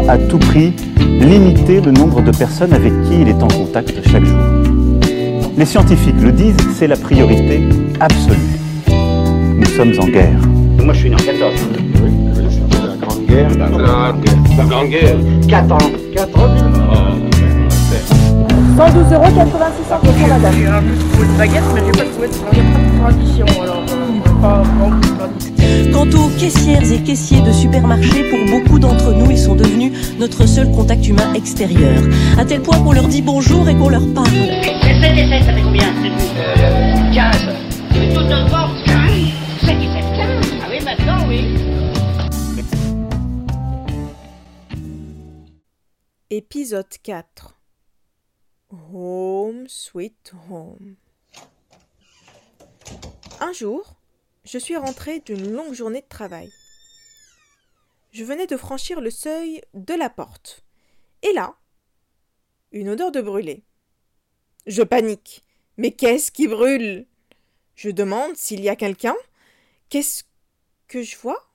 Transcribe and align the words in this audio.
doit 0.00 0.12
à 0.12 0.18
tout 0.18 0.38
prix 0.38 0.72
limiter 0.98 1.80
le 1.80 1.90
nombre 1.90 2.22
de 2.22 2.30
personnes 2.30 2.72
avec 2.72 2.92
qui 3.04 3.20
il 3.22 3.28
est 3.28 3.42
en 3.42 3.48
contact 3.48 3.94
chaque 4.08 4.24
jour. 4.24 4.38
Les 5.56 5.64
scientifiques 5.64 6.20
le 6.20 6.32
disent, 6.32 6.56
c'est 6.74 6.86
la 6.86 6.96
priorité 6.96 7.62
absolue. 8.00 8.58
Nous 8.88 9.66
sommes 9.66 9.92
en 9.98 10.06
guerre. 10.08 10.38
Moi, 10.82 10.92
je 10.92 10.98
suis 11.00 11.10
né 11.10 11.16
en 11.16 11.18
14. 11.18 11.54
La 12.72 13.06
Grande 13.06 13.26
Guerre. 13.26 13.48
La 13.58 13.68
Grande 13.68 14.20
Guerre. 14.20 14.36
La 14.58 14.64
Grande 14.64 14.88
Guerre. 14.88 15.16
4 15.48 15.72
ans. 15.72 15.78
4 16.14 16.38
ans. 16.38 16.48
112 18.76 19.12
euros 19.14 19.24
86 19.34 19.88
centimes 19.88 20.12
pour 20.12 20.28
madame. 20.28 20.52
J'ai 20.54 20.66
un 20.66 20.82
peu 20.82 20.94
trouvé 21.10 21.26
de 21.26 21.38
baguette, 21.38 21.62
mais 21.74 21.80
j'ai 21.86 21.92
pas 21.92 22.10
trouvé 22.10 22.28
de 22.28 23.00
tradition. 23.00 23.46
Alors, 23.62 23.84
euh, 23.88 24.42
pas 24.42 24.62
de 24.62 25.16
tradition. 25.16 25.55
Quant 25.96 26.10
aux 26.10 26.28
caissières 26.38 26.92
et 26.92 27.02
caissiers 27.02 27.40
de 27.40 27.50
supermarchés, 27.52 28.28
pour 28.28 28.44
beaucoup 28.50 28.78
d'entre 28.78 29.14
nous, 29.14 29.30
ils 29.30 29.38
sont 29.38 29.54
devenus 29.54 30.14
notre 30.18 30.44
seul 30.46 30.70
contact 30.70 31.08
humain 31.08 31.32
extérieur. 31.32 32.02
À 32.38 32.44
tel 32.44 32.60
point 32.60 32.78
qu'on 32.84 32.92
leur 32.92 33.08
dit 33.08 33.22
bonjour 33.22 33.66
et 33.66 33.74
qu'on 33.74 33.88
leur 33.88 34.02
parle. 34.12 34.28
Et 34.28 35.00
7 35.00 35.16
et 35.16 35.26
7, 35.26 35.44
ça 35.46 35.54
fait 35.54 35.62
combien 35.62 35.88
Euh, 36.36 37.14
15. 37.14 37.48
Mais 37.92 38.12
tout 38.12 38.20
notre 38.20 38.46
force 38.50 38.82
15 38.84 38.94
7 39.62 39.70
et 39.70 39.86
7, 39.86 40.04
15 40.18 40.46
Ah 40.60 40.66
oui, 40.70 40.84
maintenant, 40.84 41.28
oui. 41.28 41.40
Épisode 46.28 46.84
4 47.02 47.54
Home 48.92 49.64
Sweet 49.66 50.34
Home 50.50 50.96
Un 53.40 53.52
jour, 53.54 53.95
je 54.46 54.58
suis 54.58 54.76
rentrée 54.76 55.20
d'une 55.20 55.52
longue 55.52 55.74
journée 55.74 56.00
de 56.00 56.08
travail. 56.08 56.52
Je 58.12 58.24
venais 58.24 58.46
de 58.46 58.56
franchir 58.56 59.00
le 59.00 59.10
seuil 59.10 59.60
de 59.74 59.94
la 59.94 60.08
porte. 60.08 60.64
Et 61.22 61.32
là, 61.32 61.56
une 62.72 62.88
odeur 62.88 63.10
de 63.10 63.20
brûlé. 63.20 63.64
Je 64.66 64.82
panique. 64.82 65.42
Mais 65.76 65.90
qu'est-ce 65.90 66.30
qui 66.30 66.46
brûle? 66.46 67.06
Je 67.74 67.90
demande 67.90 68.36
s'il 68.36 68.60
y 68.60 68.68
a 68.68 68.76
quelqu'un. 68.76 69.16
Qu'est-ce 69.88 70.24
que 70.88 71.02
je 71.02 71.16
vois? 71.18 71.50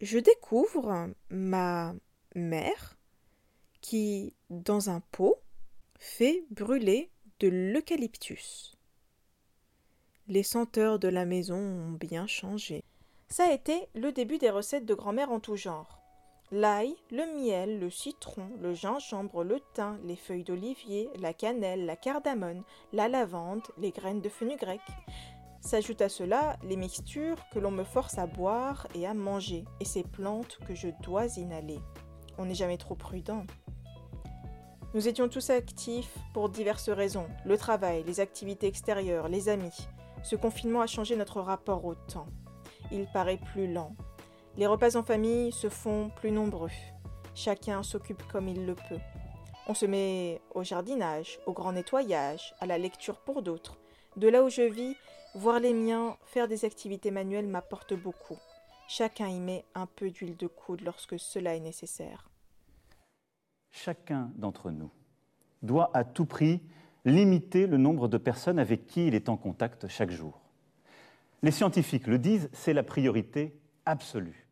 Je 0.00 0.18
découvre 0.18 1.10
ma 1.30 1.94
mère 2.34 2.96
qui, 3.80 4.34
dans 4.50 4.88
un 4.88 5.00
pot, 5.00 5.42
fait 5.98 6.44
brûler 6.50 7.10
de 7.40 7.48
l'eucalyptus. 7.48 8.76
Les 10.32 10.42
senteurs 10.42 10.98
de 10.98 11.08
la 11.08 11.26
maison 11.26 11.58
ont 11.58 11.90
bien 11.90 12.26
changé. 12.26 12.82
Ça 13.28 13.44
a 13.44 13.52
été 13.52 13.86
le 13.94 14.12
début 14.12 14.38
des 14.38 14.48
recettes 14.48 14.86
de 14.86 14.94
grand-mère 14.94 15.30
en 15.30 15.40
tout 15.40 15.56
genre. 15.56 16.00
L'ail, 16.50 16.96
le 17.10 17.38
miel, 17.38 17.78
le 17.78 17.90
citron, 17.90 18.48
le 18.58 18.72
gingembre, 18.72 19.44
le 19.44 19.60
thym, 19.74 19.98
les 20.06 20.16
feuilles 20.16 20.42
d'olivier, 20.42 21.10
la 21.20 21.34
cannelle, 21.34 21.84
la 21.84 21.96
cardamone, 21.96 22.62
la 22.94 23.08
lavande, 23.08 23.60
les 23.76 23.90
graines 23.90 24.22
de 24.22 24.30
fenugrec. 24.30 24.80
S'ajoutent 25.60 26.00
à 26.00 26.08
cela 26.08 26.56
les 26.62 26.76
mixtures 26.76 27.44
que 27.52 27.58
l'on 27.58 27.70
me 27.70 27.84
force 27.84 28.16
à 28.16 28.26
boire 28.26 28.86
et 28.94 29.06
à 29.06 29.12
manger, 29.12 29.66
et 29.80 29.84
ces 29.84 30.02
plantes 30.02 30.58
que 30.66 30.74
je 30.74 30.88
dois 31.02 31.26
inhaler. 31.36 31.80
On 32.38 32.46
n'est 32.46 32.54
jamais 32.54 32.78
trop 32.78 32.94
prudent. 32.94 33.44
Nous 34.94 35.08
étions 35.08 35.28
tous 35.28 35.50
actifs 35.50 36.16
pour 36.32 36.48
diverses 36.48 36.88
raisons. 36.88 37.28
Le 37.44 37.58
travail, 37.58 38.02
les 38.06 38.20
activités 38.20 38.66
extérieures, 38.66 39.28
les 39.28 39.50
amis. 39.50 39.88
Ce 40.22 40.36
confinement 40.36 40.80
a 40.80 40.86
changé 40.86 41.16
notre 41.16 41.40
rapport 41.40 41.84
au 41.84 41.94
temps. 41.94 42.28
Il 42.90 43.06
paraît 43.12 43.40
plus 43.52 43.72
lent. 43.72 43.96
Les 44.56 44.66
repas 44.66 44.96
en 44.96 45.02
famille 45.02 45.50
se 45.50 45.68
font 45.68 46.10
plus 46.16 46.30
nombreux. 46.30 46.70
Chacun 47.34 47.82
s'occupe 47.82 48.22
comme 48.30 48.48
il 48.48 48.66
le 48.66 48.74
peut. 48.74 49.00
On 49.66 49.74
se 49.74 49.86
met 49.86 50.40
au 50.54 50.62
jardinage, 50.62 51.40
au 51.46 51.52
grand 51.52 51.72
nettoyage, 51.72 52.54
à 52.60 52.66
la 52.66 52.78
lecture 52.78 53.18
pour 53.18 53.42
d'autres. 53.42 53.78
De 54.16 54.28
là 54.28 54.44
où 54.44 54.48
je 54.48 54.62
vis, 54.62 54.96
voir 55.34 55.58
les 55.58 55.72
miens 55.72 56.16
faire 56.24 56.48
des 56.48 56.64
activités 56.64 57.10
manuelles 57.10 57.46
m'apporte 57.46 57.94
beaucoup. 57.94 58.38
Chacun 58.88 59.28
y 59.28 59.40
met 59.40 59.64
un 59.74 59.86
peu 59.86 60.10
d'huile 60.10 60.36
de 60.36 60.46
coude 60.46 60.82
lorsque 60.82 61.18
cela 61.18 61.56
est 61.56 61.60
nécessaire. 61.60 62.28
Chacun 63.70 64.30
d'entre 64.36 64.70
nous 64.70 64.90
doit 65.62 65.90
à 65.94 66.04
tout 66.04 66.26
prix 66.26 66.60
limiter 67.04 67.66
le 67.66 67.76
nombre 67.76 68.08
de 68.08 68.18
personnes 68.18 68.58
avec 68.58 68.86
qui 68.86 69.06
il 69.06 69.14
est 69.14 69.28
en 69.28 69.36
contact 69.36 69.88
chaque 69.88 70.10
jour. 70.10 70.40
Les 71.42 71.50
scientifiques 71.50 72.06
le 72.06 72.18
disent, 72.18 72.48
c'est 72.52 72.72
la 72.72 72.82
priorité 72.82 73.58
absolue. 73.84 74.46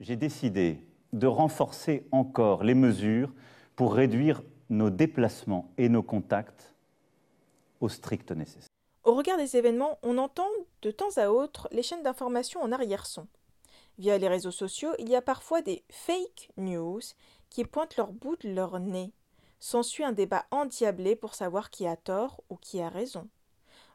J'ai 0.00 0.16
décidé 0.16 0.82
de 1.12 1.26
renforcer 1.26 2.06
encore 2.12 2.64
les 2.64 2.74
mesures 2.74 3.32
pour 3.76 3.94
réduire 3.94 4.42
nos 4.70 4.90
déplacements 4.90 5.72
et 5.78 5.88
nos 5.88 6.02
contacts 6.02 6.74
au 7.80 7.88
strict 7.88 8.32
nécessaire. 8.32 8.68
Au 9.04 9.14
regard 9.14 9.38
des 9.38 9.56
événements, 9.56 9.98
on 10.02 10.18
entend 10.18 10.48
de 10.82 10.90
temps 10.90 11.16
à 11.16 11.30
autre 11.30 11.68
les 11.72 11.82
chaînes 11.82 12.02
d'information 12.02 12.60
en 12.60 12.72
arrière-son. 12.72 13.26
Via 13.98 14.18
les 14.18 14.28
réseaux 14.28 14.50
sociaux, 14.50 14.90
il 14.98 15.08
y 15.08 15.16
a 15.16 15.22
parfois 15.22 15.62
des 15.62 15.82
fake 15.90 16.50
news 16.56 17.00
qui 17.50 17.64
pointent 17.64 17.96
leur 17.96 18.12
bout 18.12 18.36
de 18.36 18.50
leur 18.50 18.78
nez. 18.78 19.12
S'ensuit 19.60 20.04
un 20.04 20.12
débat 20.12 20.46
endiablé 20.50 21.16
pour 21.16 21.34
savoir 21.34 21.70
qui 21.70 21.86
a 21.86 21.96
tort 21.96 22.42
ou 22.48 22.56
qui 22.56 22.80
a 22.80 22.88
raison. 22.88 23.28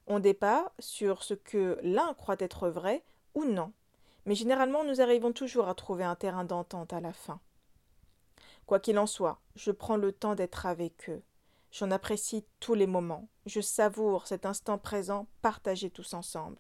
On 0.07 0.19
débat 0.19 0.74
sur 0.79 1.24
ce 1.24 1.34
que 1.34 1.79
l'un 1.81 2.13
croit 2.13 2.35
être 2.40 2.69
vrai 2.69 3.03
ou 3.34 3.46
non. 3.46 3.72
Mais 4.25 4.35
généralement, 4.35 4.84
nous 4.84 5.02
arrivons 5.02 5.31
toujours 5.31 5.68
à 5.68 5.75
trouver 5.75 6.03
un 6.03 6.16
terrain 6.16 6.44
d'entente 6.44 6.94
à 6.94 7.00
la 7.00 7.13
fin. 7.13 7.40
Quoi 8.66 8.79
qu'il 8.79 8.97
en 8.97 9.07
soit, 9.07 9.40
je 9.56 9.72
prends 9.72 9.97
le 9.97 10.12
temps 10.12 10.35
d'être 10.35 10.66
avec 10.66 11.09
eux. 11.09 11.22
J'en 11.72 11.91
apprécie 11.91 12.46
tous 12.59 12.75
les 12.75 12.88
moments. 12.88 13.28
Je 13.46 13.59
savoure 13.59 14.28
cet 14.28 14.46
instant 14.46 14.78
présent 14.78 15.28
partagé 15.41 15.90
tous 15.90 16.13
ensemble. 16.13 16.59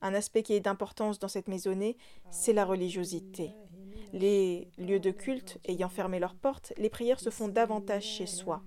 Un 0.00 0.14
aspect 0.14 0.42
qui 0.42 0.52
est 0.52 0.60
d'importance 0.60 1.18
dans 1.18 1.28
cette 1.28 1.48
maisonnée, 1.48 1.96
c'est 2.30 2.52
la 2.52 2.64
religiosité. 2.64 3.54
Les 4.13 4.69
lieux 4.77 4.99
de 4.99 5.11
culte 5.11 5.59
ayant 5.65 5.89
fermé 5.89 6.19
leurs 6.19 6.35
portes, 6.35 6.73
les 6.77 6.89
prières 6.89 7.19
se 7.19 7.29
font 7.29 7.47
davantage 7.47 8.03
chez 8.03 8.25
soi. 8.25 8.61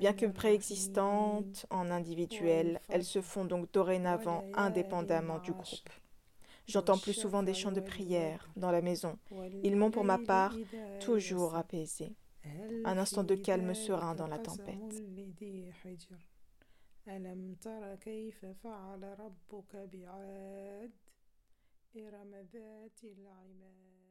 Bien 0.00 0.12
que 0.12 0.26
préexistantes 0.26 1.66
en 1.70 1.90
individuel, 1.90 2.80
elles 2.88 3.04
se 3.04 3.20
font 3.20 3.44
donc 3.44 3.72
dorénavant 3.72 4.44
indépendamment 4.54 5.38
du 5.38 5.52
groupe. 5.52 5.90
J'entends 6.66 6.98
plus 6.98 7.12
souvent 7.12 7.42
des 7.42 7.54
chants 7.54 7.72
de 7.72 7.80
prière 7.80 8.48
dans 8.56 8.70
la 8.70 8.80
maison. 8.80 9.18
Ils 9.62 9.76
m'ont 9.76 9.90
pour 9.90 10.04
ma 10.04 10.18
part 10.18 10.54
toujours 11.00 11.56
apaisé. 11.56 12.14
Un 12.84 12.98
instant 12.98 13.24
de 13.24 13.34
calme 13.34 13.74
serein 13.74 14.14
dans 14.14 14.26
la 14.26 14.38
tempête. 14.38 15.02
ألم 17.08 17.54
تر 17.54 17.94
كيف 17.94 18.46
فعل 18.46 19.18
ربك 19.18 19.76
بعاد 19.76 20.92
إرم 21.96 22.34
ذات 22.34 23.04
العماد 23.04 24.07